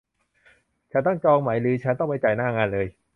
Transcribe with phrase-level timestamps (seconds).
[0.91, 2.87] ฉันต้องจองไหม หรือ ฉันไปจ่ายหน้างานเลย